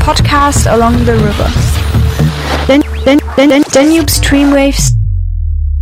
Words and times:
podcast 0.00 0.66
along 0.66 1.04
the 1.04 1.12
river. 1.12 1.50
Dan 2.66 2.82
Dan 3.04 3.18
Dan 3.36 3.62
Danube 3.72 4.10
Streamwaves 4.10 4.96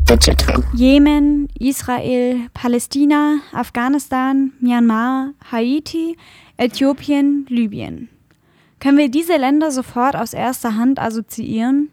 Digital. 0.08 0.64
Jemen, 0.74 1.48
Israel, 1.58 2.48
Palästina, 2.54 3.40
Afghanistan, 3.52 4.52
Myanmar, 4.60 5.34
Haiti, 5.52 6.16
Äthiopien, 6.56 7.46
Libyen. 7.48 8.08
Können 8.80 8.98
wir 8.98 9.10
diese 9.10 9.36
Länder 9.36 9.70
sofort 9.70 10.16
aus 10.16 10.32
erster 10.32 10.76
Hand 10.76 10.98
assoziieren? 10.98 11.90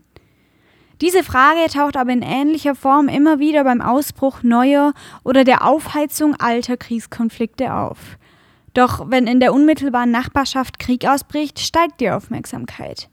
Diese 1.02 1.23
Frage 1.23 1.70
taucht 1.71 1.98
aber 1.98 2.12
in 2.12 2.21
ähnlicher 2.21 2.73
Form 2.73 3.10
immer 3.10 3.39
wieder 3.39 3.66
beim 3.66 3.82
Ausbruch 3.82 4.44
neuer 4.44 4.94
oder 5.23 5.44
der 5.44 5.66
Aufheizung 5.66 6.36
alter 6.36 6.78
Kriegskonflikte 6.78 7.73
auf. 7.73 8.18
Doch 8.76 9.10
wenn 9.10 9.26
in 9.26 9.39
der 9.39 9.54
unmittelbaren 9.54 10.12
Nachbarschaft 10.12 10.80
Krieg 10.80 11.07
ausbricht, 11.07 11.60
steigt 11.60 12.02
die 12.02 12.12
Aufmerksamkeit. 12.12 13.10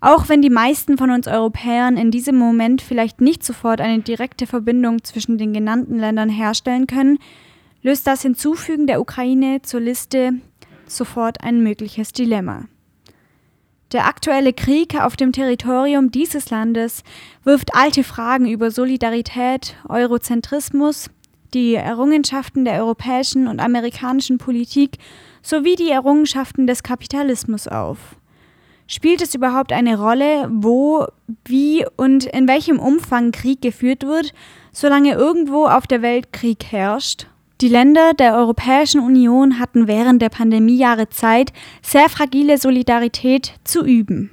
Auch 0.00 0.28
wenn 0.28 0.40
die 0.40 0.50
meisten 0.50 0.96
von 0.96 1.10
uns 1.10 1.28
Europäern 1.28 1.96
in 1.98 2.10
diesem 2.10 2.36
Moment 2.36 2.80
vielleicht 2.80 3.20
nicht 3.20 3.44
sofort 3.44 3.80
eine 3.80 4.00
direkte 4.00 4.46
Verbindung 4.46 5.04
zwischen 5.04 5.36
den 5.36 5.52
genannten 5.52 5.98
Ländern 5.98 6.30
herstellen 6.30 6.86
können, 6.86 7.18
löst 7.82 8.06
das 8.06 8.22
Hinzufügen 8.22 8.86
der 8.86 9.00
Ukraine 9.00 9.60
zur 9.62 9.80
Liste 9.80 10.32
sofort 10.86 11.42
ein 11.42 11.62
mögliches 11.62 12.12
Dilemma. 12.12 12.64
Der 13.92 14.06
aktuelle 14.06 14.52
Krieg 14.52 15.00
auf 15.00 15.16
dem 15.16 15.30
Territorium 15.30 16.10
dieses 16.10 16.50
Landes 16.50 17.04
wirft 17.44 17.74
alte 17.74 18.02
Fragen 18.02 18.46
über 18.46 18.70
Solidarität, 18.70 19.76
Eurozentrismus, 19.88 21.10
die 21.54 21.74
Errungenschaften 21.74 22.64
der 22.64 22.82
europäischen 22.82 23.48
und 23.48 23.60
amerikanischen 23.60 24.38
Politik 24.38 24.98
sowie 25.42 25.76
die 25.76 25.90
Errungenschaften 25.90 26.66
des 26.66 26.82
Kapitalismus 26.82 27.68
auf. 27.68 28.16
Spielt 28.88 29.20
es 29.20 29.34
überhaupt 29.34 29.72
eine 29.72 29.98
Rolle, 29.98 30.48
wo, 30.52 31.06
wie 31.44 31.84
und 31.96 32.24
in 32.26 32.46
welchem 32.46 32.78
Umfang 32.78 33.32
Krieg 33.32 33.60
geführt 33.60 34.04
wird, 34.04 34.32
solange 34.72 35.14
irgendwo 35.14 35.66
auf 35.66 35.86
der 35.86 36.02
Welt 36.02 36.32
Krieg 36.32 36.64
herrscht? 36.70 37.26
Die 37.60 37.68
Länder 37.68 38.12
der 38.12 38.34
Europäischen 38.36 39.00
Union 39.00 39.58
hatten 39.58 39.88
während 39.88 40.20
der 40.20 40.28
Pandemiejahre 40.28 41.08
Zeit, 41.08 41.52
sehr 41.82 42.08
fragile 42.08 42.58
Solidarität 42.58 43.54
zu 43.64 43.84
üben. 43.84 44.30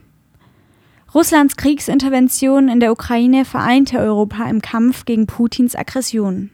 Russlands 1.15 1.55
Kriegsintervention 1.55 2.69
in 2.69 2.79
der 2.79 2.91
Ukraine 2.91 3.45
vereinte 3.45 3.99
Europa 3.99 4.49
im 4.49 4.61
Kampf 4.61 5.05
gegen 5.05 5.25
Putins 5.25 5.75
Aggression. 5.75 6.49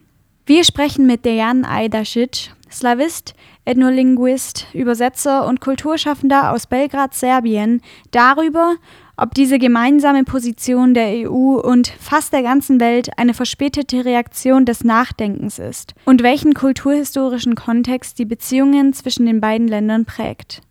Wir 0.50 0.64
sprechen 0.64 1.05
mit 1.05 1.25
Dejan 1.25 1.64
Ajdasic, 1.64 2.50
Slavist, 2.72 3.36
Ethnolinguist, 3.66 4.66
Übersetzer 4.73 5.45
und 5.47 5.61
Kulturschaffender 5.61 6.52
aus 6.52 6.66
Belgrad, 6.66 7.14
Serbien, 7.14 7.83
darüber, 8.09 8.77
ob 9.16 9.36
diese 9.36 9.59
gemeinsame 9.59 10.23
Position 10.23 10.95
der 10.95 11.30
EU 11.30 11.59
und 11.59 11.89
fast 12.00 12.33
der 12.33 12.42
ganzen 12.42 12.80
Welt 12.80 13.11
eine 13.16 13.36
verspätete 13.36 14.05
Reaktion 14.05 14.66
des 14.66 14.83
Nachdenkens 14.83 15.59
ist 15.59 15.94
und 16.05 16.23
welchen 16.23 16.55
kulturhistorischen 16.55 17.53
Kontext 17.53 18.17
die 18.17 18.25
Beziehungen 18.25 18.94
zwischen 18.94 19.27
den 19.27 19.42
beiden 19.42 19.67
Ländern 19.67 20.05
prägt. 20.05 20.61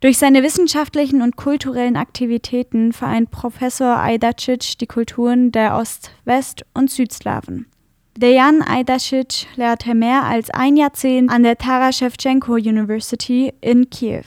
Durch 0.00 0.16
seine 0.16 0.42
wissenschaftlichen 0.42 1.20
und 1.20 1.36
kulturellen 1.36 1.96
Aktivitäten 1.96 2.94
vereint 2.94 3.30
Professor 3.30 3.98
Ajdacic 3.98 4.78
die 4.78 4.86
Kulturen 4.86 5.52
der 5.52 5.76
Ost-, 5.76 6.12
West- 6.24 6.64
und 6.72 6.90
Südslawen. 6.90 7.66
Dejan 8.16 8.60
Ajdasic 8.60 9.46
lehrte 9.56 9.94
mehr 9.94 10.24
als 10.24 10.50
ein 10.50 10.76
Jahrzehnt 10.76 11.30
an 11.30 11.42
der 11.42 11.56
Taras 11.56 11.96
Shevchenko 11.96 12.54
University 12.54 13.54
in 13.62 13.88
Kiew. 13.88 14.24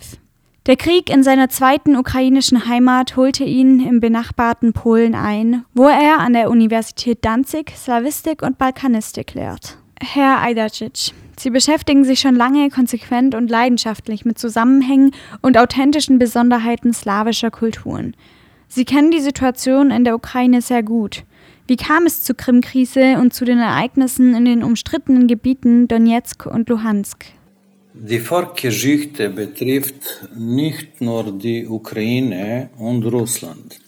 Der 0.65 0.75
Krieg 0.75 1.11
in 1.11 1.21
seiner 1.21 1.49
zweiten 1.49 1.95
ukrainischen 1.95 2.67
Heimat 2.67 3.15
holte 3.15 3.43
ihn 3.43 3.85
im 3.85 3.99
benachbarten 3.99 4.73
Polen 4.73 5.13
ein, 5.13 5.65
wo 5.75 5.85
er 5.85 6.17
an 6.17 6.33
der 6.33 6.49
Universität 6.49 7.19
Danzig 7.21 7.73
Slawistik 7.77 8.41
und 8.41 8.57
Balkanistik 8.57 9.35
lehrt. 9.35 9.77
Herr 10.01 10.41
Ajdacic, 10.41 11.13
Sie 11.37 11.51
beschäftigen 11.51 12.03
sich 12.03 12.21
schon 12.21 12.35
lange 12.35 12.69
konsequent 12.71 13.35
und 13.35 13.51
leidenschaftlich 13.51 14.25
mit 14.25 14.39
Zusammenhängen 14.39 15.11
und 15.43 15.59
authentischen 15.59 16.17
Besonderheiten 16.17 16.91
slawischer 16.91 17.51
Kulturen. 17.51 18.15
Sie 18.67 18.85
kennen 18.85 19.11
die 19.11 19.19
Situation 19.19 19.91
in 19.91 20.05
der 20.05 20.15
Ukraine 20.15 20.61
sehr 20.61 20.81
gut. 20.81 21.23
Wie 21.67 21.77
kam 21.77 22.05
es 22.05 22.21
zur 22.21 22.37
Krim-Krise 22.37 23.17
und 23.19 23.33
zu 23.33 23.43
den 23.43 23.57
Ereignissen 23.57 24.35
in 24.35 24.45
den 24.45 24.63
umstrittenen 24.63 25.27
Gebieten 25.27 25.87
Donetsk 25.87 26.45
und 26.45 26.69
Luhansk? 26.69 27.25
Die 27.95 28.19
Vorgeschichte 28.19 29.31
betrifft 29.31 30.29
nicht 30.35 31.01
nur 31.01 31.31
die 31.31 31.65
Ukraine 31.65 32.69
und 32.77 33.03
Russland. 33.05 33.79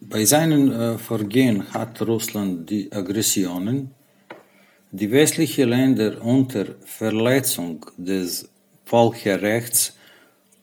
Bei 0.00 0.24
seinen 0.24 0.72
äh, 0.72 0.96
Vorgehen 0.96 1.70
hat 1.74 2.00
Russland 2.00 2.70
die 2.70 2.90
Aggressionen, 2.90 3.90
die 4.90 5.10
westlichen 5.10 5.68
Länder 5.68 6.24
unter 6.24 6.64
Verletzung 6.86 7.84
des 7.98 8.48
Völkerrechts 8.86 9.98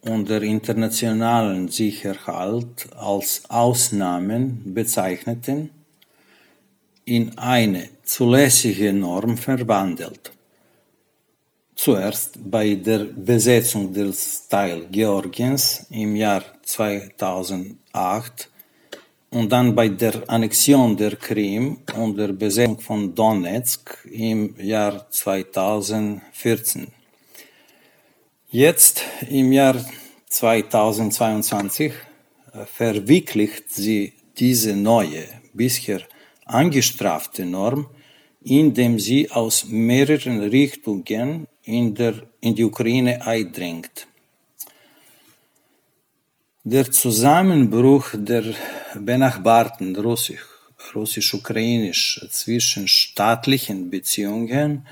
und 0.02 0.30
der 0.30 0.42
internationalen 0.42 1.68
Sicherheit 1.68 2.88
als 2.96 3.44
Ausnahmen 3.50 4.74
bezeichneten, 4.74 5.70
in 7.06 7.38
eine 7.38 7.90
zulässige 8.04 8.94
Norm 8.94 9.38
verwandelt. 9.38 10.32
Zuerst 11.76 12.38
bei 12.50 12.76
der 12.76 13.06
Besetzung 13.06 13.94
des 13.94 14.48
Teil 14.48 14.88
Georgiens 14.92 15.88
im 15.90 16.16
Jahr 16.16 16.44
2008 16.64 18.50
und 19.32 19.52
dann 19.52 19.74
bei 19.74 19.90
der 19.90 20.24
Annexion 20.28 20.96
der 20.96 21.16
Krim 21.16 21.80
und 21.98 22.18
der 22.18 22.34
Besetzung 22.34 22.80
von 22.80 23.16
Donetsk 23.16 24.06
im 24.12 24.56
Jahr 24.60 25.10
2014. 25.10 27.01
Jetzt 28.54 29.06
im 29.30 29.54
Jahr 29.54 29.78
2022 30.28 31.94
äh, 32.52 32.66
verwirklicht 32.66 33.72
sie 33.72 34.12
diese 34.38 34.76
neue, 34.76 35.24
bisher 35.54 36.02
angestrafte 36.44 37.46
Norm, 37.46 37.90
indem 38.44 39.00
sie 39.00 39.32
aus 39.32 39.68
mehreren 39.70 40.42
Richtungen 40.42 41.48
in, 41.64 41.96
der, 41.96 42.16
in 42.42 42.54
die 42.54 42.66
Ukraine 42.66 43.26
eindringt. 43.26 44.06
Der 46.66 46.92
Zusammenbruch 46.92 48.10
der 48.16 48.44
benachbarten 48.96 49.96
russisch-ukrainisch 49.96 52.28
zwischenstaatlichen 52.30 53.90
Beziehungen 53.90 54.86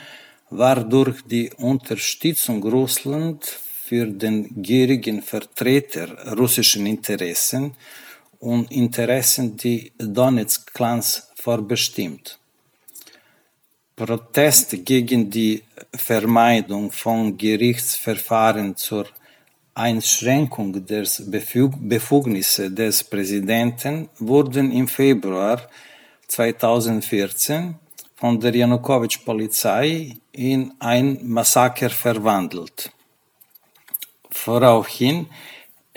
war 0.49 0.83
durch 0.83 1.21
die 1.23 1.51
Unterstützung 1.57 2.63
Russland 2.63 3.45
für 3.45 4.05
den 4.05 4.61
gierigen 4.61 5.21
Vertreter 5.21 6.35
russischen 6.37 6.85
Interessen 6.85 7.75
und 8.39 8.71
Interessen 8.71 9.57
die 9.57 9.91
Donetsk-Clans 9.97 11.27
vorbestimmt. 11.35 12.39
Proteste 13.95 14.77
gegen 14.77 15.29
die 15.29 15.61
Vermeidung 15.93 16.91
von 16.91 17.37
Gerichtsverfahren 17.37 18.75
zur 18.77 19.07
Einschränkung 19.73 20.85
der 20.85 21.05
Befugnisse 21.27 22.71
des 22.71 23.03
Präsidenten 23.03 24.09
wurden 24.19 24.71
im 24.71 24.87
Februar 24.87 25.67
2014 26.27 27.75
von 28.19 28.37
der 28.37 28.53
Janukowitsch-Polizei 28.53 30.17
in 30.33 30.73
ein 30.79 31.19
Massaker 31.23 31.89
verwandelt. 31.89 32.91
Voraufhin 34.29 35.27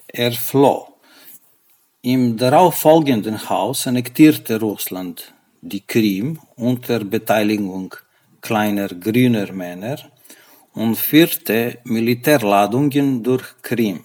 er 0.06 0.30
floh. 0.30 0.86
Im 2.02 2.36
darauffolgenden 2.36 3.48
Haus 3.50 3.88
annektierte 3.88 4.60
Russland 4.60 5.34
die 5.60 5.80
Krim 5.80 6.38
unter 6.54 7.00
Beteiligung 7.00 7.94
kleiner 8.40 8.88
grüner 8.88 9.52
Männer 9.52 9.98
und 10.74 10.96
führte 10.96 11.78
Militärladungen 11.84 13.22
durch 13.24 13.46
Krim 13.62 14.04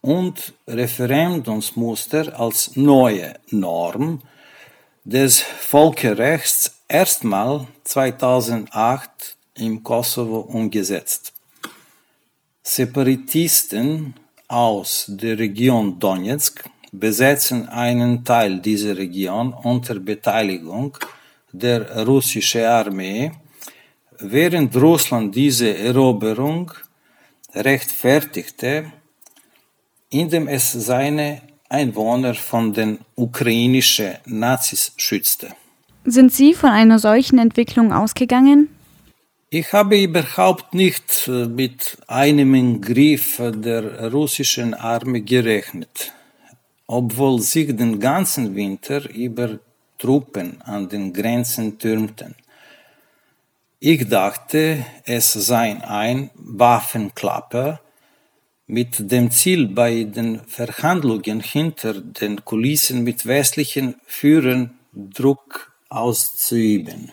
und 0.00 0.52
Referendumsmuster 0.66 2.38
als 2.40 2.74
neue 2.74 3.34
Norm 3.50 4.20
des 5.04 5.40
Völkerrechts 5.40 6.75
erstmal 6.88 7.66
2008 7.84 9.36
im 9.54 9.82
Kosovo 9.82 10.40
umgesetzt. 10.40 11.32
Separatisten 12.62 14.14
aus 14.48 15.06
der 15.08 15.38
Region 15.38 15.98
Donetsk 15.98 16.64
besetzen 16.92 17.68
einen 17.68 18.24
Teil 18.24 18.60
dieser 18.60 18.96
Region 18.96 19.52
unter 19.52 19.96
Beteiligung 19.96 20.96
der 21.52 22.06
russischen 22.06 22.64
Armee, 22.64 23.32
während 24.18 24.76
Russland 24.76 25.34
diese 25.34 25.76
Eroberung 25.76 26.72
rechtfertigte 27.54 28.92
indem 30.10 30.48
es 30.48 30.72
seine 30.72 31.42
Einwohner 31.68 32.34
von 32.34 32.72
den 32.72 33.00
ukrainischen 33.16 34.16
Nazis 34.26 34.92
schützte. 34.96 35.54
Sind 36.08 36.32
Sie 36.32 36.54
von 36.54 36.70
einer 36.70 37.00
solchen 37.00 37.40
Entwicklung 37.40 37.92
ausgegangen? 37.92 38.68
Ich 39.50 39.72
habe 39.72 40.00
überhaupt 40.00 40.72
nicht 40.72 41.26
äh, 41.26 41.46
mit 41.46 41.98
einem 42.06 42.80
Griff 42.80 43.42
der 43.42 44.12
russischen 44.12 44.74
Armee 44.74 45.22
gerechnet, 45.22 46.12
obwohl 46.86 47.40
sich 47.40 47.74
den 47.76 47.98
ganzen 47.98 48.54
Winter 48.54 49.10
über 49.10 49.58
Truppen 49.98 50.60
an 50.62 50.88
den 50.88 51.12
Grenzen 51.12 51.76
türmten. 51.76 52.36
Ich 53.80 54.08
dachte, 54.08 54.86
es 55.04 55.32
sei 55.32 55.76
ein 55.82 56.30
Waffenklapper 56.36 57.80
mit 58.68 59.10
dem 59.10 59.32
Ziel, 59.32 59.66
bei 59.66 60.04
den 60.04 60.40
Verhandlungen 60.46 61.40
hinter 61.40 61.94
den 61.94 62.44
Kulissen 62.44 63.02
mit 63.02 63.26
westlichen 63.26 63.96
Führern 64.06 64.70
Druck 64.92 65.75
auszuüben. 65.88 67.12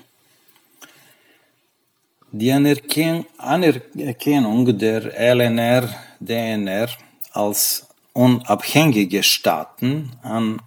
Die 2.32 2.52
Anerkennung 2.52 4.78
der 4.78 5.36
LNR, 5.36 5.90
DNR 6.20 6.90
als 7.32 7.88
unabhängige 8.14 9.22
Staaten 9.22 10.12
am 10.24 10.60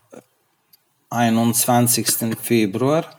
21. 1.11 2.37
Februar 2.41 3.17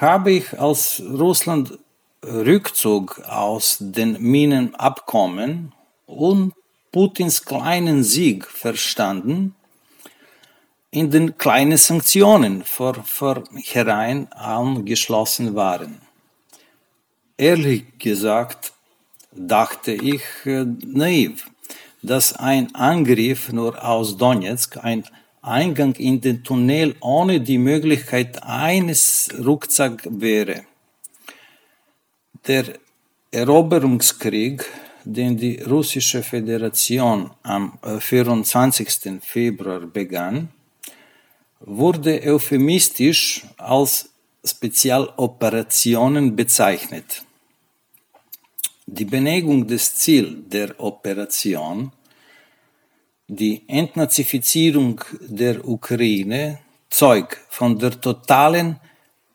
habe 0.00 0.32
ich 0.32 0.58
als 0.58 1.00
Russland 1.00 1.78
Rückzug 2.24 3.20
aus 3.26 3.76
den 3.80 4.20
Minenabkommen 4.20 5.72
und 6.06 6.54
Putins 6.92 7.44
kleinen 7.44 8.02
Sieg 8.02 8.46
verstanden, 8.46 9.54
in 10.94 11.10
den 11.10 11.36
kleinen 11.36 11.76
Sanktionen 11.76 12.62
vor 12.62 12.94
vornherein 13.02 14.32
angeschlossen 14.32 15.56
waren. 15.56 16.00
Ehrlich 17.36 17.98
gesagt 17.98 18.72
dachte 19.32 19.90
ich 19.92 20.22
äh, 20.44 20.64
naiv, 20.86 21.50
dass 22.00 22.34
ein 22.34 22.72
Angriff 22.76 23.52
nur 23.52 23.84
aus 23.84 24.16
Donetsk 24.16 24.84
ein 24.84 25.02
Eingang 25.42 25.94
in 25.96 26.20
den 26.20 26.44
Tunnel 26.44 26.94
ohne 27.00 27.40
die 27.40 27.58
Möglichkeit 27.58 28.40
eines 28.44 29.28
Rucksack 29.44 30.06
wäre. 30.08 30.62
Der 32.46 32.66
Eroberungskrieg, 33.32 34.64
den 35.04 35.36
die 35.36 35.60
russische 35.60 36.22
Föderation 36.22 37.30
am 37.42 37.78
24. 37.82 39.06
Äh, 39.06 39.20
Februar 39.20 39.80
begann, 39.80 40.50
wurde 41.66 42.20
euphemistisch 42.22 43.42
als 43.56 44.10
Spezialoperationen 44.44 46.36
bezeichnet. 46.36 47.22
Die 48.86 49.06
Beneigung 49.06 49.66
des 49.66 49.94
Ziels 49.94 50.34
der 50.46 50.78
Operation, 50.78 51.90
die 53.28 53.62
Entnazifizierung 53.66 55.00
der 55.20 55.66
Ukraine, 55.66 56.58
zeugt 56.90 57.40
von 57.48 57.78
der 57.78 57.98
totalen 57.98 58.78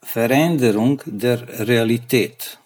Veränderung 0.04 1.02
der 1.06 1.68
Realität. 1.68 2.60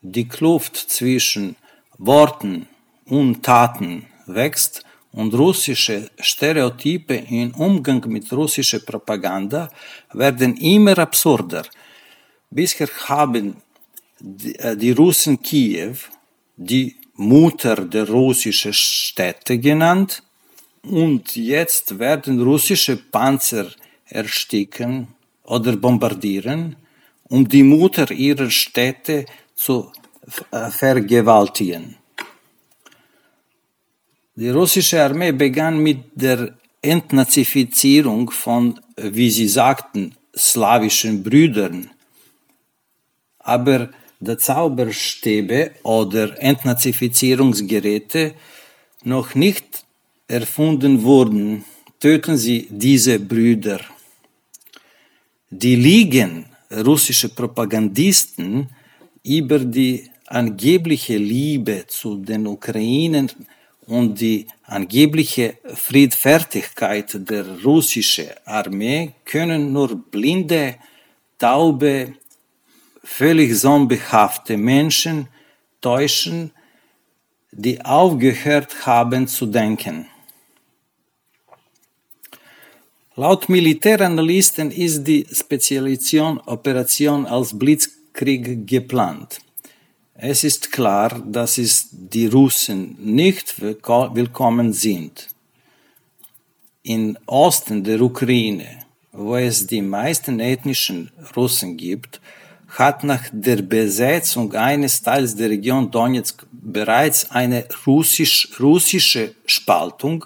Die 0.00 0.26
Kluft 0.26 0.76
zwischen 0.76 1.56
Worten 1.98 2.66
und 3.04 3.42
Taten 3.42 4.06
wächst 4.26 4.83
und 5.14 5.32
russische 5.34 6.10
Stereotype 6.18 7.14
im 7.14 7.54
Umgang 7.54 8.04
mit 8.08 8.32
russischer 8.32 8.80
Propaganda 8.80 9.70
werden 10.12 10.56
immer 10.56 10.98
absurder. 10.98 11.64
Bisher 12.50 12.88
haben 13.06 13.56
die, 14.20 14.56
äh, 14.58 14.76
die 14.76 14.92
Russen 14.92 15.40
Kiew 15.40 15.96
die 16.56 16.96
Mutter 17.16 17.76
der 17.76 18.08
russischen 18.08 18.72
Städte 18.72 19.58
genannt 19.58 20.22
und 20.82 21.36
jetzt 21.36 21.98
werden 21.98 22.40
russische 22.42 22.96
Panzer 22.96 23.68
ersticken 24.06 25.08
oder 25.44 25.76
bombardieren, 25.76 26.76
um 27.24 27.48
die 27.48 27.62
Mutter 27.62 28.10
ihrer 28.10 28.50
Städte 28.50 29.26
zu 29.54 29.92
äh, 30.50 30.70
vergewaltigen. 30.70 31.96
Die 34.36 34.50
russische 34.50 35.00
Armee 35.00 35.30
begann 35.30 35.78
mit 35.78 35.98
der 36.14 36.54
Entnazifizierung 36.82 38.32
von, 38.32 38.80
wie 38.96 39.30
sie 39.30 39.46
sagten, 39.46 40.16
slawischen 40.36 41.22
Brüdern. 41.22 41.88
Aber 43.38 43.90
die 44.18 44.36
Zauberstäbe 44.36 45.70
oder 45.84 46.36
Entnazifizierungsgeräte 46.42 48.34
noch 49.04 49.36
nicht 49.36 49.84
erfunden 50.26 51.04
wurden, 51.04 51.64
töten 52.00 52.36
sie 52.36 52.66
diese 52.70 53.20
Brüder. 53.20 53.80
Die 55.50 55.76
liegen 55.76 56.46
russische 56.72 57.28
Propagandisten 57.28 58.68
über 59.22 59.60
die 59.60 60.10
angebliche 60.26 61.18
Liebe 61.18 61.84
zu 61.86 62.16
den 62.16 62.48
Ukrainern 62.48 63.30
und 63.86 64.20
die 64.20 64.46
angebliche 64.64 65.58
Friedfertigkeit 65.74 67.10
der 67.28 67.62
russischen 67.62 68.28
Armee 68.44 69.12
können 69.24 69.72
nur 69.72 69.96
blinde, 70.10 70.76
taube, 71.38 72.14
völlig 73.02 73.58
zombiehafte 73.58 74.56
Menschen 74.56 75.28
täuschen, 75.80 76.52
die 77.52 77.84
aufgehört 77.84 78.86
haben 78.86 79.28
zu 79.28 79.46
denken. 79.46 80.06
Laut 83.16 83.48
Militäranalysten 83.48 84.72
ist 84.72 85.04
die 85.04 85.24
Spezialisation 85.30 86.40
Operation 86.40 87.26
als 87.26 87.56
Blitzkrieg 87.56 88.66
geplant. 88.66 89.40
Es 90.16 90.44
ist 90.44 90.70
klar, 90.70 91.20
dass 91.26 91.58
es 91.58 91.88
die 91.90 92.26
Russen 92.26 92.96
nicht 93.00 93.60
willkommen 93.60 94.72
sind. 94.72 95.28
Im 96.84 97.18
Osten 97.26 97.82
der 97.82 98.00
Ukraine, 98.00 98.84
wo 99.10 99.34
es 99.34 99.66
die 99.66 99.82
meisten 99.82 100.38
ethnischen 100.38 101.10
Russen 101.34 101.76
gibt, 101.76 102.20
hat 102.68 103.02
nach 103.02 103.24
der 103.32 103.62
Besetzung 103.62 104.54
eines 104.54 105.02
Teils 105.02 105.34
der 105.34 105.50
Region 105.50 105.90
Donetsk 105.90 106.46
bereits 106.52 107.28
eine 107.32 107.66
russisch, 107.84 108.48
russische 108.60 109.34
Spaltung 109.46 110.24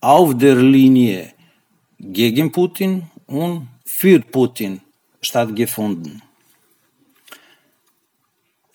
auf 0.00 0.38
der 0.38 0.56
Linie 0.56 1.34
gegen 2.00 2.50
Putin 2.50 3.10
und 3.26 3.68
für 3.84 4.20
Putin 4.20 4.80
stattgefunden. 5.20 6.22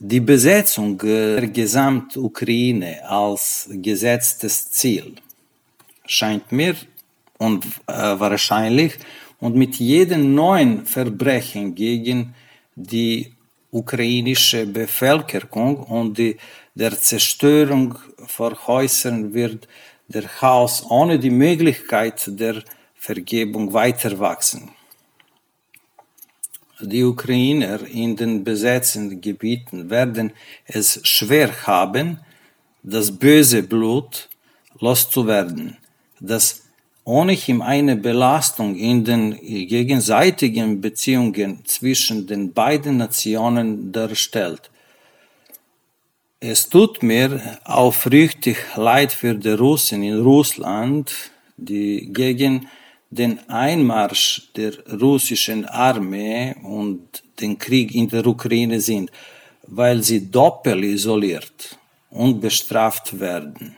Die 0.04 0.20
Besetzung 0.20 0.98
der 0.98 1.48
Gesamtukraine 1.48 3.08
als 3.08 3.70
gesetztes 3.72 4.72
Ziel 4.72 5.14
scheint 6.08 6.52
mir 6.52 6.76
unwahrscheinlich 7.38 8.98
und 9.40 9.56
mit 9.56 9.76
jedem 9.76 10.34
neuen 10.34 10.88
Verbrechen 10.88 11.76
gegen 11.76 12.34
die 12.76 13.32
ukrainische 13.70 14.66
Bevölkerung 14.66 15.78
und 15.84 16.18
die, 16.18 16.36
der 16.74 17.00
Zerstörung 17.00 17.94
von 18.26 18.58
Häusern 18.66 19.36
wird 19.36 19.68
der 20.08 20.24
Chaos 20.24 20.84
ohne 20.90 21.20
die 21.20 21.30
Möglichkeit 21.30 22.24
der 22.40 22.64
Vergebung 22.96 23.72
weiter 23.72 24.18
wachsen 24.18 24.72
die 26.82 27.04
Ukrainer 27.04 27.80
in 27.88 28.16
den 28.16 28.44
besetzten 28.44 29.22
Gebieten 29.22 29.90
werden 29.90 30.32
es 30.66 31.00
schwer 31.04 31.66
haben, 31.68 32.20
das 32.84 33.12
böse 33.12 33.64
Blut 33.64 34.30
loszuwerden, 34.80 35.78
das 36.20 36.64
ohnehin 37.04 37.62
eine 37.62 37.96
Belastung 37.96 38.76
in 38.76 39.04
den 39.04 39.38
gegenseitigen 39.42 40.82
Beziehungen 40.82 41.64
zwischen 41.66 42.28
den 42.28 42.54
beiden 42.54 42.98
Nationen 42.98 43.92
darstellt. 43.92 44.70
Es 46.40 46.70
tut 46.70 47.04
mir 47.04 47.60
aufrichtig 47.66 48.58
leid 48.76 49.12
für 49.12 49.36
die 49.36 49.50
Russen 49.50 50.02
in 50.04 50.22
Russland, 50.22 51.14
die 51.58 52.12
gegen 52.12 52.68
den 53.12 53.40
Einmarsch 53.50 54.50
der 54.56 54.74
russischen 55.00 55.66
Armee 55.66 56.56
und 56.64 57.24
den 57.40 57.58
Krieg 57.58 57.94
in 57.94 58.08
der 58.08 58.26
Ukraine 58.26 58.80
sind, 58.80 59.12
weil 59.68 60.02
sie 60.02 60.32
doppelt 60.32 60.84
isoliert 60.84 61.78
und 62.10 62.40
bestraft 62.40 63.20
werden. 63.20 63.76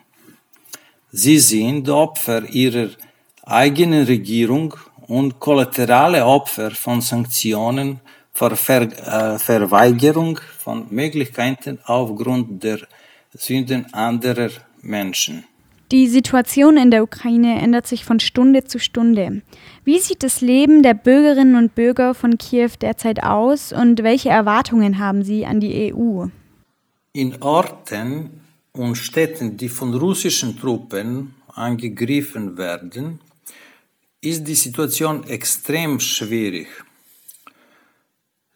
Sie 1.12 1.40
sind 1.40 1.90
Opfer 1.90 2.48
ihrer 2.50 2.90
eigenen 3.44 4.06
Regierung 4.06 4.75
und 5.08 5.40
kollaterale 5.40 6.25
Opfer 6.25 6.72
von 6.72 7.02
Sanktionen 7.02 8.00
für 8.34 8.56
Ver, 8.56 8.82
äh, 8.82 9.40
Verweigerung 9.40 10.40
von 10.60 10.88
Möglichkeiten 10.90 11.80
aufgrund 11.86 12.63
der 12.63 12.80
Sünden 13.34 13.92
anderer 13.94 14.50
Menschen. 14.82 15.44
Die 15.92 16.08
Situation 16.08 16.78
in 16.78 16.92
der 16.92 17.04
Ukraine 17.04 17.62
ändert 17.62 17.86
sich 17.86 18.06
von 18.06 18.20
Stunde 18.20 18.63
zu 18.63 18.80
Stunde. 18.80 19.42
Wie 19.84 20.00
sieht 20.00 20.24
das 20.24 20.42
Leben 20.42 20.82
der 20.82 20.94
Bürgerinnen 20.94 21.56
und 21.56 21.75
Bürger 21.75 22.13
von 22.13 22.38
Kiew 22.38 22.72
derzeit 22.82 23.24
aus 23.24 23.74
und 23.74 24.02
welche 24.02 24.30
Erwartungen 24.30 24.98
haben 24.98 25.24
Sie 25.24 25.46
an 25.46 25.60
die 25.60 25.94
EU? 25.94 26.25
In 27.12 27.42
Orten 27.44 28.42
und 28.72 28.96
Städten, 28.96 29.56
die 29.58 29.70
von 29.70 29.94
russischen 29.94 30.60
Truppen 30.60 31.36
angegriffen 31.48 32.58
werden, 32.58 33.20
ist 34.20 34.48
die 34.48 34.56
Situation 34.56 35.28
extrem 35.28 36.00
schwierig. 36.00 36.68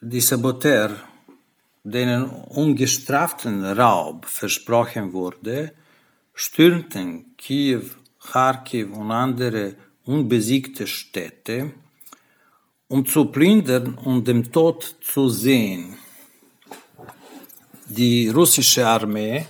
Die 0.01 0.22
Saboteur, 0.22 0.96
denen 1.84 2.25
ungestraften 2.25 3.63
Raub 3.63 4.25
versprochen 4.25 5.13
wurde, 5.13 5.74
stürmten 6.38 7.36
Kiew, 7.38 7.84
Kharkiv 8.32 8.88
und 8.94 9.12
andere 9.12 9.75
unbesiegte 10.06 10.88
Städte, 10.88 11.74
um 12.88 13.06
zu 13.06 13.25
plündern 13.25 13.96
und 13.96 14.25
dem 14.27 14.51
Tod 14.51 14.96
zu 15.01 15.27
sehen. 15.27 15.98
Die 17.89 18.29
russische 18.29 18.88
Armee 18.88 19.46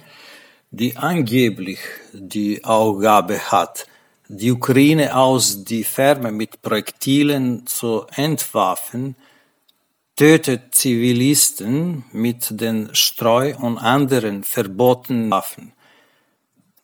die 0.72 0.98
angeblich 0.98 1.80
die 2.14 2.64
Aufgabe 2.64 3.40
hat, 3.40 3.88
die 4.28 4.52
Ukraine 4.52 5.16
aus 5.16 5.64
die 5.64 5.84
Ferne 5.84 6.32
mit 6.32 6.62
Projektilen 6.62 7.66
zu 7.66 8.06
entwaffen, 8.16 9.16
tötet 10.16 10.76
Zivilisten 10.76 12.04
mit 12.12 12.60
den 12.60 12.90
Streu- 12.94 13.56
und 13.56 13.78
anderen 13.78 14.44
verbotenen 14.44 15.32
Waffen, 15.32 15.72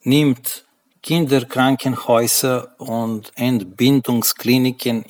nimmt 0.04 0.66
Kinderkrankenhäuser 1.02 2.76
und 2.80 3.32
Entbindungskliniken 3.36 5.04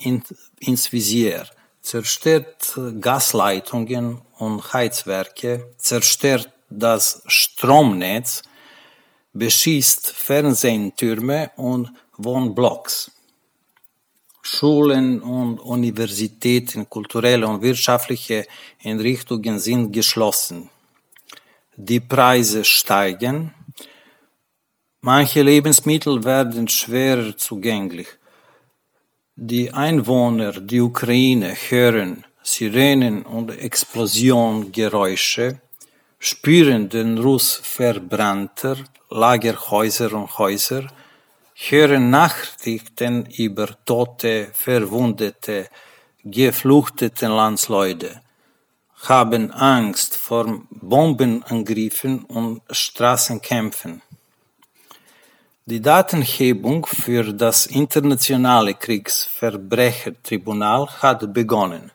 ins 0.58 0.92
Visier, 0.92 1.46
zerstört 1.82 2.78
Gasleitungen 3.00 4.20
und 4.38 4.72
Heizwerke, 4.72 5.72
zerstört 5.76 6.50
das 6.68 7.22
Stromnetz, 7.26 8.42
beschießt 9.32 10.10
Fernsehtürme 10.10 11.50
und 11.56 11.92
Wohnblocks. 12.16 13.10
Schulen 14.42 15.22
und 15.22 15.58
Universitäten, 15.58 16.88
kulturelle 16.88 17.46
und 17.46 17.62
wirtschaftliche 17.62 18.46
Einrichtungen 18.84 19.58
sind 19.58 19.92
geschlossen. 19.92 20.68
Die 21.76 22.00
Preise 22.00 22.62
steigen. 22.64 23.54
Manche 25.06 25.42
Lebensmittel 25.42 26.24
werden 26.24 26.66
schwerer 26.66 27.36
zugänglich. 27.36 28.08
Die 29.36 29.70
Einwohner, 29.70 30.52
die 30.52 30.80
Ukraine, 30.80 31.54
hören 31.68 32.24
Sirenen 32.42 33.26
und 33.26 33.50
Explosiongeräusche, 33.50 35.60
spüren 36.18 36.88
den 36.88 37.18
Russ 37.18 37.60
verbrannter 37.62 38.78
Lagerhäuser 39.10 40.10
und 40.14 40.38
Häuser, 40.38 40.86
hören 41.52 42.08
Nachrichten 42.08 43.26
über 43.26 43.76
tote, 43.84 44.48
verwundete, 44.54 45.68
gefluchtete 46.24 47.26
Landsleute, 47.26 48.22
haben 49.02 49.50
Angst 49.50 50.16
vor 50.16 50.62
Bombenangriffen 50.70 52.24
und 52.24 52.62
Straßenkämpfen. 52.70 54.00
Die 55.66 55.80
Datenhebung 55.80 56.84
für 56.84 57.32
das 57.32 57.64
internationale 57.64 58.74
Kriegsverbrechertribunal 58.74 60.86
hat 61.00 61.32
begonnen. 61.32 61.90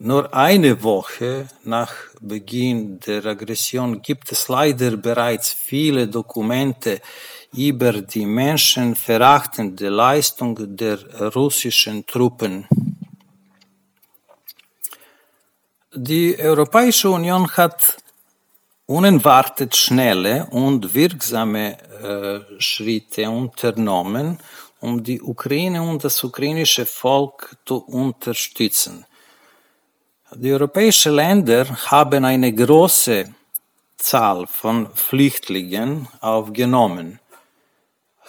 Nur 0.00 0.34
eine 0.34 0.82
Woche 0.82 1.46
nach 1.62 1.92
Beginn 2.20 2.98
der 2.98 3.24
Aggression 3.24 4.02
gibt 4.02 4.32
es 4.32 4.48
leider 4.48 4.96
bereits 4.96 5.52
viele 5.52 6.08
Dokumente 6.08 7.00
über 7.52 7.92
die 7.92 8.26
menschenverachtende 8.26 9.88
Leistung 9.88 10.76
der 10.76 10.98
russischen 11.36 12.04
Truppen. 12.04 12.66
Die 15.94 16.36
Europäische 16.36 17.10
Union 17.10 17.48
hat 17.56 18.02
unerwartet 18.86 19.74
schnelle 19.76 20.46
und 20.46 20.94
wirksame 20.94 21.78
äh, 22.02 22.60
Schritte 22.60 23.30
unternommen, 23.30 24.38
um 24.80 25.02
die 25.02 25.22
Ukraine 25.22 25.82
und 25.82 26.04
das 26.04 26.22
ukrainische 26.22 26.84
Volk 26.84 27.56
zu 27.64 27.76
unterstützen. 27.78 29.06
Die 30.34 30.52
europäischen 30.52 31.14
Länder 31.14 31.64
haben 31.90 32.24
eine 32.24 32.52
große 32.52 33.32
Zahl 33.96 34.46
von 34.46 34.94
Flüchtlingen 34.94 36.08
aufgenommen, 36.20 37.20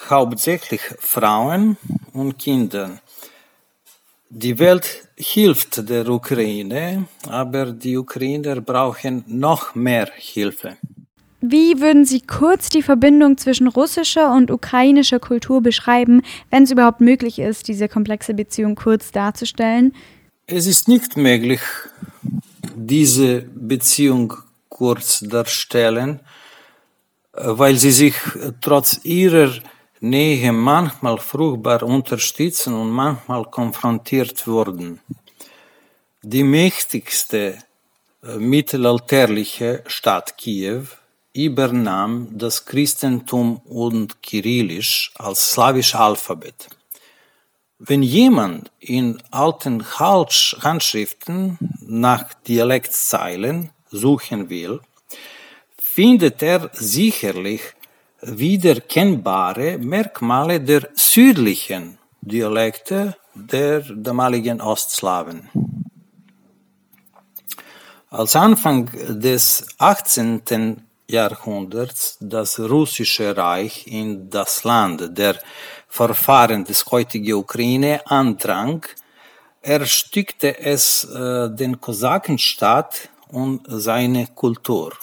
hauptsächlich 0.10 0.82
Frauen 1.00 1.78
und 2.14 2.38
Kinder. 2.38 3.02
Die 4.30 4.58
Welt 4.60 5.05
hilft 5.18 5.90
der 5.90 6.08
Ukraine, 6.10 7.08
aber 7.28 7.72
die 7.72 7.98
Ukrainer 7.98 8.62
brauchen 8.62 9.24
noch 9.28 9.76
mehr 9.76 10.10
Hilfe. 10.16 10.78
Wie 11.42 11.80
würden 11.80 12.06
Sie 12.06 12.22
kurz 12.22 12.70
die 12.70 12.82
Verbindung 12.82 13.38
zwischen 13.38 13.68
russischer 13.68 14.34
und 14.34 14.50
ukrainischer 14.50 15.20
Kultur 15.20 15.62
beschreiben, 15.62 16.24
wenn 16.50 16.64
es 16.64 16.72
überhaupt 16.72 17.02
möglich 17.02 17.40
ist, 17.40 17.68
diese 17.68 17.88
komplexe 17.88 18.34
Beziehung 18.34 18.76
kurz 18.76 19.12
darzustellen? 19.12 19.94
Es 20.48 20.66
ist 20.66 20.88
nicht 20.88 21.18
möglich, 21.18 21.62
diese 22.76 23.42
Beziehung 23.54 24.34
kurz 24.70 25.20
darstellen, 25.20 26.20
weil 27.32 27.76
sie 27.76 27.92
sich 27.92 28.16
trotz 28.62 29.00
ihrer 29.04 29.52
Nähe 30.10 30.52
manchmal 30.52 31.18
fruchtbar 31.18 31.82
unterstützen 31.84 32.74
und 32.74 32.92
manchmal 32.92 33.46
konfrontiert 33.46 34.46
wurden. 34.46 35.00
Die 36.22 36.44
mächtigste 36.44 37.58
äh, 38.24 38.36
mittelalterliche 38.38 39.84
Stadt 39.88 40.38
Kiew 40.38 40.86
übernahm 41.34 42.30
das 42.32 42.66
Christentum 42.66 43.58
und 43.66 44.22
Kyrillisch 44.22 45.12
als 45.16 45.52
slawisches 45.54 46.00
Alphabet. 46.00 46.68
Wenn 47.80 48.04
jemand 48.04 48.72
in 48.80 49.22
alten 49.32 49.84
Handschriften 50.00 51.58
nach 51.82 52.34
Dialektzeilen 52.48 53.72
suchen 53.90 54.50
will, 54.50 54.80
findet 55.78 56.42
er 56.42 56.70
sicherlich 56.74 57.62
wiedererkennbare 58.22 59.78
Merkmale 59.78 60.60
der 60.62 60.90
südlichen 60.94 61.98
Dialekte 62.22 63.16
der 63.34 63.82
damaligen 63.82 64.62
Ostslawen. 64.62 65.50
Als 68.10 68.36
Anfang 68.36 68.90
des 69.10 69.66
18. 69.78 70.82
Jahrhunderts 71.08 72.18
das 72.20 72.60
russische 72.60 73.36
Reich 73.38 73.86
in 73.88 74.30
das 74.30 74.64
Land 74.64 75.18
der 75.18 75.36
Verfahren 75.88 76.64
des 76.66 76.86
heutigen 76.88 77.34
Ukraine 77.34 78.02
andrang, 78.08 78.86
erstickte 79.62 80.60
es 80.60 81.04
äh, 81.04 81.50
den 81.50 81.80
Kosakenstaat 81.80 83.10
und 83.28 83.66
seine 83.68 84.28
Kultur. 84.28 84.94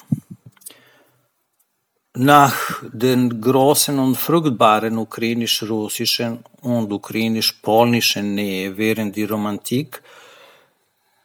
Nach 2.15 2.83
den 2.93 3.41
großen 3.41 3.99
und 3.99 4.17
fruchtbaren 4.17 4.99
ukrainisch-russischen 4.99 6.45
und 6.61 6.93
ukrainisch-polnischen 6.93 8.35
Nähe 8.35 8.77
während 8.77 9.17
die 9.17 9.25
Romantik 9.25 10.03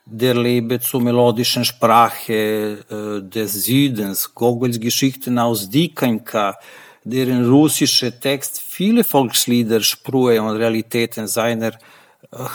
der 0.05 0.33
Liebe 0.35 0.79
zur 0.79 1.01
melodischen 1.01 1.65
Sprache 1.65 2.85
äh, 2.89 3.21
des 3.21 3.65
Südens, 3.65 4.33
Gogols 4.33 4.79
Geschichten 4.79 5.37
aus 5.37 5.69
Dikanka, 5.69 6.57
deren 7.03 7.49
russische 7.49 8.17
Text 8.17 8.61
viele 8.61 9.03
Volkslieder, 9.03 9.81
Sprüche 9.81 10.41
und 10.41 10.55
Realitäten 10.55 11.27
seiner 11.27 11.73
äh, 11.73 11.77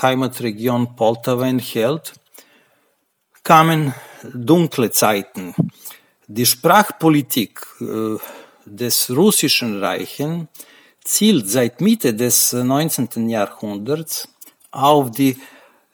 Heimatregion 0.01 0.97
Poltava 0.97 1.47
enthält, 1.47 2.15
kamen 3.45 3.93
dunkle 4.33 4.91
Zeiten. 4.91 5.55
Die 6.29 6.47
Sprachpolitik 6.47 7.61
äh, 7.81 8.17
des 8.64 9.11
russischen 9.11 9.81
Reichen 9.83 10.49
zielt 11.05 11.49
seit 11.49 11.81
Mitte 11.81 12.14
des 12.14 12.52
19. 12.52 13.29
Jahrhunderts 13.29 14.29
auf 14.71 15.11
die 15.11 15.37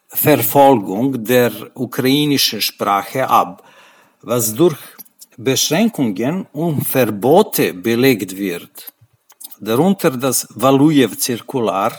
Verfolgung 0.06 1.24
der 1.24 1.52
ukrainischen 1.74 2.60
Sprache 2.60 3.28
ab, 3.28 3.64
was 4.22 4.54
durch 4.54 4.76
Beschränkungen 5.36 6.46
und 6.52 6.84
Verbote 6.86 7.72
belegt 7.72 8.36
wird. 8.36 8.92
Darunter 9.60 10.10
das 10.10 10.46
Walujew-Zirkular, 10.50 11.92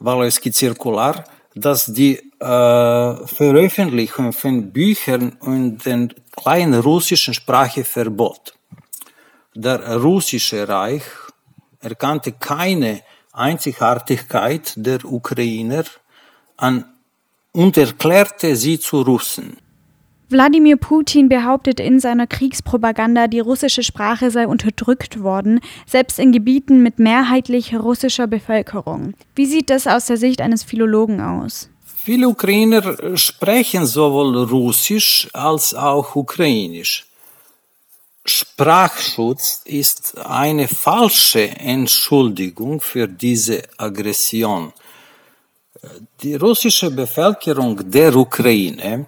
Walewski-Zirkular, 0.00 1.24
das 1.54 1.86
die 1.86 2.27
äh, 2.40 3.26
Veröffentlichung 3.26 4.32
von 4.32 4.72
Büchern 4.72 5.36
in 5.44 5.78
der 5.78 6.08
kleinen 6.36 6.80
russischen 6.80 7.34
Sprache 7.34 7.84
verbot. 7.84 8.54
Der 9.54 9.96
russische 9.96 10.68
Reich 10.68 11.02
erkannte 11.80 12.32
keine 12.32 13.02
Einzigartigkeit 13.32 14.74
der 14.76 15.04
Ukrainer 15.04 15.84
an 16.56 16.84
und 17.52 17.76
erklärte 17.76 18.54
sie 18.56 18.78
zu 18.78 19.02
Russen. 19.02 19.56
Wladimir 20.30 20.76
Putin 20.76 21.30
behauptet 21.30 21.80
in 21.80 22.00
seiner 22.00 22.26
Kriegspropaganda, 22.26 23.28
die 23.28 23.40
russische 23.40 23.82
Sprache 23.82 24.30
sei 24.30 24.46
unterdrückt 24.46 25.22
worden, 25.22 25.60
selbst 25.86 26.18
in 26.18 26.32
Gebieten 26.32 26.82
mit 26.82 26.98
mehrheitlich 26.98 27.74
russischer 27.74 28.26
Bevölkerung. 28.26 29.14
Wie 29.34 29.46
sieht 29.46 29.70
das 29.70 29.86
aus 29.86 30.04
der 30.04 30.18
Sicht 30.18 30.42
eines 30.42 30.64
Philologen 30.64 31.22
aus? 31.22 31.70
Viele 32.08 32.26
Ukrainer 32.26 33.16
sprechen 33.18 33.84
sowohl 33.84 34.44
Russisch 34.44 35.28
als 35.34 35.74
auch 35.74 36.16
Ukrainisch. 36.16 37.04
Sprachschutz 38.24 39.60
ist 39.66 40.16
eine 40.16 40.68
falsche 40.68 41.50
Entschuldigung 41.50 42.80
für 42.80 43.06
diese 43.06 43.62
Aggression. 43.76 44.72
Die 46.22 46.36
russische 46.36 46.90
Bevölkerung 46.90 47.90
der 47.90 48.16
Ukraine 48.16 49.04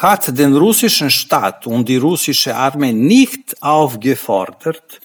hat 0.00 0.38
den 0.38 0.54
russischen 0.56 1.10
Staat 1.10 1.66
und 1.66 1.88
die 1.88 1.96
russische 1.96 2.54
Armee 2.54 2.92
nicht 2.92 3.60
aufgefordert, 3.60 5.00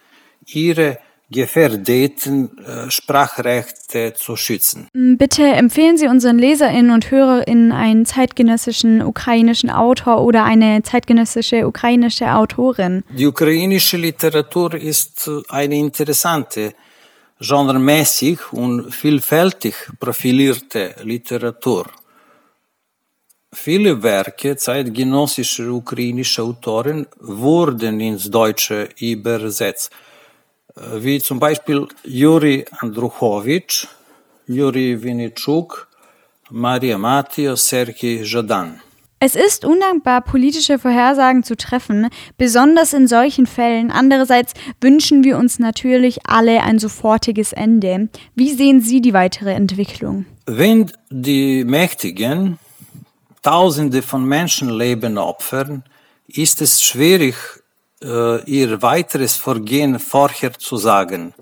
ihre 0.46 1.00
gefährdeten 1.34 2.58
äh, 2.58 2.90
Sprachrechte 2.90 4.13
zu 4.13 4.38
schützen. 4.38 4.88
Bitte 4.94 5.44
empfehlen 5.44 5.98
Sie 5.98 6.08
unseren 6.08 6.38
Leserinnen 6.40 6.92
und 6.92 7.12
Hörerinnen 7.12 7.74
einen 7.74 8.06
zeitgenössischen 8.06 9.02
ukrainischen 9.02 9.70
Autor 9.70 10.22
oder 10.22 10.46
eine 10.46 10.84
zeitgenössische 10.84 11.68
ukrainische 11.68 12.34
Autorin. 12.34 13.04
Die 13.10 13.28
ukrainische 13.28 13.98
Literatur 13.98 14.75
ist 14.75 15.30
eine 15.50 15.75
interessante, 15.75 16.74
genremäßig 17.40 18.54
und 18.54 18.94
vielfältig 18.94 19.75
profilierte 20.00 20.96
Literatur. 21.04 21.86
Viele 23.54 24.02
Werke 24.02 24.56
zeitgenössischer 24.56 25.68
ukrainischer 25.70 26.44
Autoren 26.44 27.06
wurden 27.20 28.00
ins 28.00 28.32
Deutsche 28.32 28.90
übersetzt, 28.98 29.92
wie 30.75 31.20
zum 31.20 31.39
Beispiel 31.39 31.88
Juri 32.03 32.65
Andruchowitsch, 32.80 33.88
Juri 34.48 35.01
Winitschuk, 35.01 35.88
Maria 36.50 36.98
Matio, 36.98 37.56
Sergei 37.56 38.22
Jadan. 38.24 38.82
Es 39.20 39.36
ist 39.36 39.63
undankbar, 39.63 40.20
politische 40.22 40.77
Vorhersagen 40.77 41.44
zu 41.44 41.56
treffen, 41.56 42.10
besonders 42.38 42.92
in 42.92 43.08
solchen 43.08 43.46
Fällen. 43.46 43.89
Andererseits 43.89 44.53
wünschen 44.82 45.24
wir 45.24 45.38
uns 45.38 45.60
natürlich 45.60 46.27
alle 46.27 46.62
ein 46.62 46.77
sofortiges 46.77 47.53
Ende. 47.53 48.10
Wie 48.36 48.52
sehen 48.52 48.82
Sie 48.82 49.00
die 49.00 49.13
weitere 49.13 49.54
Entwicklung? 49.54 50.26
Wenn 50.45 50.91
die 51.10 51.63
Mächtigen 51.63 52.60
Tausende 53.43 54.02
von 54.02 54.26
Menschenleben 54.26 55.17
opfern, 55.17 55.84
ist 56.28 56.62
es 56.62 56.82
schwierig, 56.82 57.36
äh, 57.36 57.62
ihr 58.04 58.82
weiteres 58.82 59.36
Vorgehen 59.36 60.00
vorher 60.00 60.54
zu 60.54 60.78
sagen. 60.78 61.34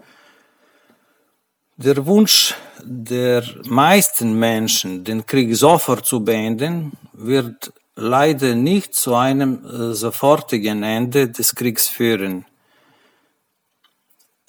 Der 1.77 2.05
Wunsch 2.05 2.53
der 2.83 3.43
meisten 3.63 4.37
Menschen, 4.37 5.03
den 5.03 5.25
Krieg 5.25 5.55
sofort 5.55 6.05
zu 6.05 6.23
beenden, 6.23 6.91
wird 7.13 7.73
leider 7.95 8.55
nicht 8.55 8.93
zu 8.93 9.15
einem 9.15 9.65
äh, 9.65 9.93
sofortigen 9.93 10.83
Ende 10.83 11.29
des 11.29 11.55
Kriegs 11.55 11.87
führen. 11.87 12.45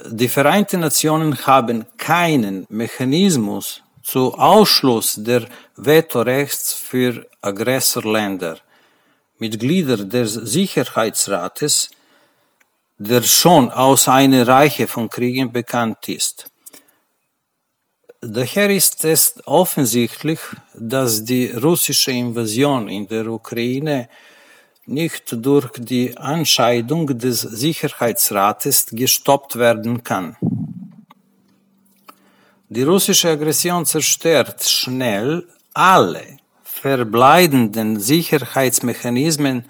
Die 0.05 0.29
Vereinten 0.29 0.81
Nationen 0.81 1.47
haben 1.47 1.87
keinen 1.97 2.67
Mechanismus 2.69 3.83
zu 4.03 4.35
Ausschluss 4.35 5.15
der 5.17 5.47
Vetorechts 5.77 6.73
für 6.73 7.27
Aggressorländer. 7.41 8.59
Mitglieder 9.39 9.99
des 9.99 10.35
Sicherheitsrates, 10.35 11.91
der 12.99 13.23
schon 13.23 13.71
aus 13.71 14.09
einer 14.09 14.47
Reihe 14.47 14.87
von 14.87 15.09
Kriegen 15.09 15.53
bekannt 15.53 16.09
ist. 16.09 16.47
Daher 18.21 18.71
ist 18.71 19.05
es 19.05 19.35
offensichtlich, 19.47 20.39
dass 20.75 21.25
die 21.25 21.51
russische 21.51 22.13
Invasion 22.13 22.89
in 22.89 23.09
der 23.09 23.27
Ukraine 23.27 24.09
nicht 24.87 25.25
durch 25.45 25.69
die 25.79 26.15
Entscheidung 26.17 27.07
des 27.19 27.41
Sicherheitsrates 27.41 28.87
gestoppt 28.93 29.57
werden 29.57 30.05
kann. 30.05 30.37
Die 32.69 32.85
russische 32.85 33.31
Aggression 33.31 33.85
zerstört 33.85 34.63
schnell 34.63 35.47
alle 35.75 36.39
verbleibenden 36.63 38.01
Sicherheitsmechanismen 38.01 39.65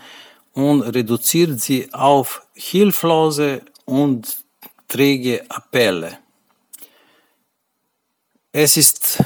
und 0.52 0.82
reduziert 0.82 1.60
sie 1.60 1.92
auf 1.92 2.42
hilflose 2.54 3.62
und 3.84 4.44
träge 4.88 5.44
Appelle. 5.48 6.18
Es 8.52 8.76
ist 8.76 9.22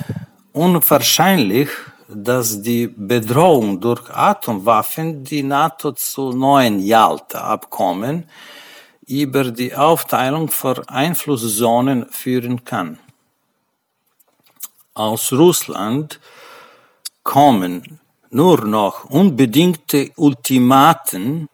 unwahrscheinlich, 0.52 1.68
dass 2.08 2.62
die 2.62 2.86
Bedrohung 2.86 3.80
durch 3.80 4.08
Atomwaffen 4.10 5.24
die 5.24 5.42
NATO 5.42 5.92
zu 5.92 6.32
neuen 6.32 6.78
Jalta-Abkommen 6.78 8.30
über 9.06 9.50
die 9.50 9.74
Aufteilung 9.74 10.48
von 10.48 10.88
Einflusszonen 10.88 12.06
führen 12.10 12.64
kann 12.64 12.98
aus 14.96 15.30
Russland 15.32 16.18
kommen 17.22 18.00
nur 18.36 18.66
noch 18.66 18.96
unbedingte 19.20 20.10
Ultimaten, 20.16 21.48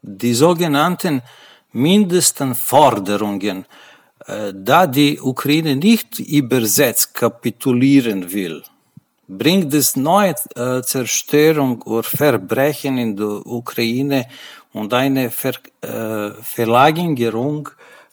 die 0.00 0.34
sogenannten 0.34 1.20
Forderungen, 2.54 3.66
äh, 4.26 4.52
da 4.54 4.86
die 4.86 5.20
Ukraine 5.20 5.76
nicht 5.76 6.18
übersetzt 6.20 7.12
kapitulieren 7.12 8.32
will, 8.32 8.62
bringt 9.28 9.74
es 9.74 9.94
neue 9.96 10.34
äh, 10.54 10.80
Zerstörung 10.82 11.82
und 11.82 12.06
Verbrechen 12.06 12.96
in 12.96 13.14
der 13.16 13.34
Ukraine 13.60 14.26
und 14.72 14.94
eine 14.94 15.30
Ver 15.30 15.56
äh, 15.82 16.30
Verlagerung 16.54 17.68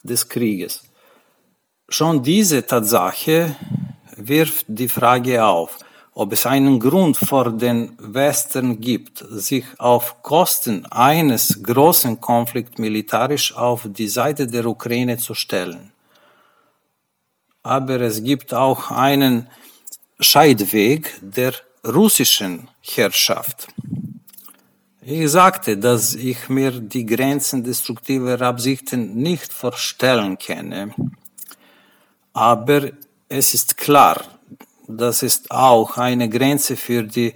des 0.10 0.28
Krieges. 0.28 0.84
Schon 1.88 2.22
diese 2.22 2.66
Tatsache 2.66 3.56
wirft 4.18 4.66
die 4.68 4.90
Frage 4.90 5.36
auf, 5.46 5.78
ob 6.16 6.34
es 6.34 6.46
einen 6.46 6.80
Grund 6.80 7.18
vor 7.18 7.52
den 7.52 7.96
Westen 7.98 8.80
gibt, 8.80 9.26
sich 9.30 9.66
auf 9.80 10.22
Kosten 10.22 10.86
eines 10.86 11.62
großen 11.64 12.22
Konflikts 12.22 12.78
militärisch 12.78 13.56
auf 13.56 13.88
die 13.90 14.08
Seite 14.08 14.46
der 14.46 14.66
Ukraine 14.66 15.18
zu 15.18 15.34
stellen. 15.34 15.92
Aber 17.64 18.00
es 18.02 18.24
gibt 18.24 18.54
auch 18.54 18.92
einen 18.92 19.48
Scheidweg 20.20 21.20
der 21.22 21.54
russischen 21.86 22.68
Herrschaft. 22.82 23.68
Ich 25.02 25.32
sagte, 25.32 25.78
dass 25.78 26.14
ich 26.14 26.48
mir 26.48 26.72
die 26.72 27.06
Grenzen 27.06 27.64
destruktiver 27.64 28.40
Absichten 28.40 29.16
nicht 29.16 29.52
vorstellen 29.52 30.38
kenne, 30.38 30.94
aber 32.32 32.92
es 33.28 33.54
ist 33.54 33.78
klar, 33.78 34.33
dass 34.98 35.24
es 35.24 35.50
auch 35.50 35.98
eine 35.98 36.30
Grenze 36.30 36.76
für 36.76 37.04
die 37.04 37.34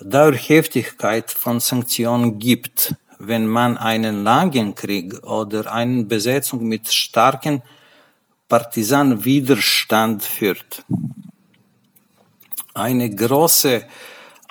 Dauerhaftigkeit 0.00 1.30
von 1.30 1.60
Sanktionen 1.60 2.38
gibt, 2.38 2.94
wenn 3.18 3.46
man 3.46 3.76
einen 3.76 4.22
langen 4.22 4.74
Krieg 4.74 5.22
oder 5.24 5.72
eine 5.72 6.04
Besetzung 6.04 6.66
mit 6.66 6.92
starkem 6.92 7.62
Partisanenwiderstand 8.48 10.22
führt. 10.22 10.84
Eine 12.74 13.10
große 13.10 13.84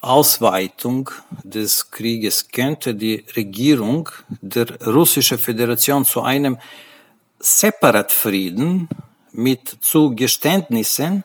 Ausweitung 0.02 1.10
des 1.44 1.90
Krieges 1.90 2.50
könnte 2.50 2.94
die 2.94 3.26
Regierung 3.36 4.10
der 4.42 4.80
Russischen 4.86 5.40
Föderation 5.40 6.06
zu 6.06 6.22
einem 6.22 6.58
Separatfrieden 7.40 8.90
mit 9.32 9.78
Zugeständnissen 9.82 11.24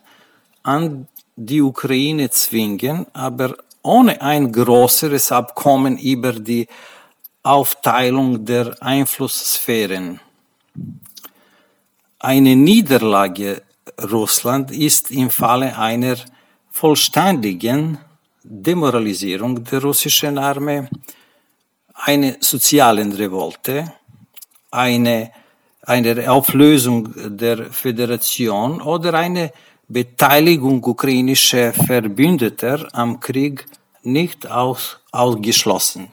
an 0.63 1.09
die 1.47 1.61
Ukraine 1.61 2.31
zwingen, 2.31 3.07
aber 3.13 3.57
ohne 3.83 4.21
ein 4.23 4.53
größeres 4.53 5.33
Abkommen 5.33 5.99
über 5.99 6.33
die 6.33 6.69
Aufteilung 7.43 8.45
der 8.45 8.77
Einflusssphären. 8.81 10.21
Eine 12.21 12.55
Niederlage 12.55 13.63
Russland 14.01 14.71
ist 14.71 15.11
im 15.11 15.31
Falle 15.31 15.77
einer 15.77 16.17
vollständigen 16.71 17.99
Demoralisierung 18.45 19.65
der 19.65 19.83
russischen 19.83 20.39
Armee, 20.39 20.89
eine 21.95 22.37
soziale 22.41 23.03
Revolte, 23.19 23.93
eine, 24.71 25.33
eine 25.83 26.31
Auflösung 26.31 27.13
der 27.37 27.73
Föderation 27.73 28.81
oder 28.81 29.15
eine 29.15 29.53
Beteiligung 29.93 30.83
ukrainischer 30.83 31.75
Verbündeter 31.75 32.89
am 32.95 33.21
Krieg 33.21 33.67
nicht 34.03 34.47
aus, 34.47 34.99
ausgeschlossen. 35.11 36.09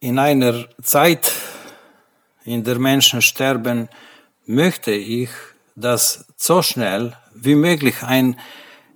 In 0.00 0.18
einer 0.18 0.66
Zeit, 0.82 1.32
in 2.44 2.62
der 2.62 2.78
Menschen 2.78 3.22
sterben, 3.22 3.88
möchte 4.44 4.92
ich, 4.92 5.30
dass 5.74 6.26
so 6.36 6.60
schnell 6.60 7.16
wie 7.34 7.54
möglich 7.54 8.02
ein 8.02 8.38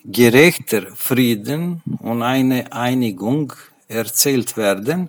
gerechter 0.05 0.83
Frieden 0.95 1.81
und 2.01 2.23
eine 2.23 2.71
Einigung 2.75 3.55
erzählt 3.89 4.59
werden, 4.59 5.09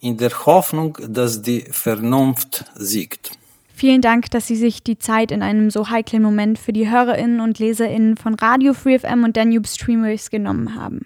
in 0.00 0.18
der 0.18 0.32
Hoffnung, 0.44 0.98
dass 1.00 1.40
die 1.40 1.62
Vernunft 1.62 2.66
siegt. 2.74 3.30
Vielen 3.78 4.00
Dank, 4.00 4.30
dass 4.30 4.46
Sie 4.46 4.56
sich 4.56 4.82
die 4.82 4.98
Zeit 4.98 5.30
in 5.30 5.42
einem 5.42 5.68
so 5.68 5.90
heiklen 5.90 6.22
Moment 6.22 6.58
für 6.58 6.72
die 6.72 6.88
Hörerinnen 6.88 7.40
und 7.40 7.58
Leserinnen 7.58 8.16
von 8.16 8.32
Radio 8.32 8.72
Free 8.72 8.98
FM 8.98 9.22
und 9.22 9.36
Danube 9.36 9.68
Streamwaves 9.68 10.30
genommen 10.30 10.74
haben. 10.74 11.04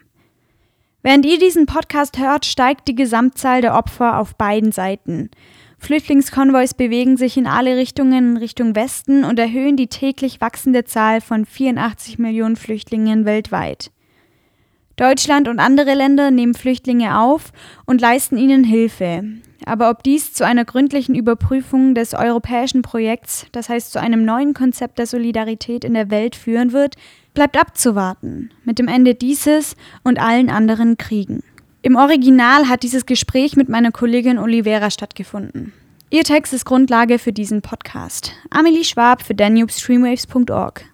Während 1.02 1.26
ihr 1.26 1.40
diesen 1.40 1.66
Podcast 1.66 2.20
hört, 2.20 2.46
steigt 2.46 2.86
die 2.86 2.94
Gesamtzahl 2.94 3.60
der 3.60 3.74
Opfer 3.74 4.20
auf 4.20 4.36
beiden 4.36 4.70
Seiten. 4.70 5.30
Flüchtlingskonvois 5.78 6.74
bewegen 6.76 7.16
sich 7.16 7.36
in 7.36 7.48
alle 7.48 7.76
Richtungen 7.76 8.34
in 8.34 8.36
Richtung 8.36 8.76
Westen 8.76 9.24
und 9.24 9.40
erhöhen 9.40 9.76
die 9.76 9.88
täglich 9.88 10.40
wachsende 10.40 10.84
Zahl 10.84 11.20
von 11.20 11.46
84 11.46 12.20
Millionen 12.20 12.54
Flüchtlingen 12.54 13.24
weltweit. 13.24 13.90
Deutschland 14.94 15.48
und 15.48 15.58
andere 15.58 15.94
Länder 15.94 16.30
nehmen 16.30 16.54
Flüchtlinge 16.54 17.18
auf 17.18 17.50
und 17.84 18.00
leisten 18.00 18.38
ihnen 18.38 18.62
Hilfe. 18.62 19.24
Aber 19.66 19.90
ob 19.90 20.02
dies 20.02 20.32
zu 20.32 20.44
einer 20.44 20.64
gründlichen 20.64 21.14
Überprüfung 21.14 21.94
des 21.94 22.14
europäischen 22.14 22.82
Projekts, 22.82 23.46
das 23.52 23.68
heißt 23.68 23.92
zu 23.92 24.00
einem 24.00 24.24
neuen 24.24 24.54
Konzept 24.54 24.98
der 24.98 25.06
Solidarität 25.06 25.84
in 25.84 25.94
der 25.94 26.10
Welt 26.10 26.36
führen 26.36 26.72
wird, 26.72 26.96
bleibt 27.34 27.58
abzuwarten, 27.58 28.50
mit 28.64 28.78
dem 28.78 28.88
Ende 28.88 29.14
dieses 29.14 29.76
und 30.02 30.18
allen 30.18 30.50
anderen 30.50 30.96
Kriegen. 30.96 31.42
Im 31.82 31.96
Original 31.96 32.68
hat 32.68 32.82
dieses 32.82 33.06
Gespräch 33.06 33.56
mit 33.56 33.68
meiner 33.68 33.92
Kollegin 33.92 34.38
Olivera 34.38 34.90
stattgefunden. 34.90 35.72
Ihr 36.10 36.24
Text 36.24 36.52
ist 36.52 36.64
Grundlage 36.64 37.18
für 37.18 37.32
diesen 37.32 37.62
Podcast. 37.62 38.32
Amelie 38.50 38.84
Schwab 38.84 39.22
für 39.22 39.34
danubestreamwaves.org. 39.34 40.89